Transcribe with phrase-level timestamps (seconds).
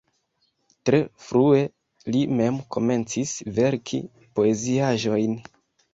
[0.89, 1.59] Tre frue
[2.15, 4.03] li mem komencis verki
[4.41, 5.41] poeziaĵojn.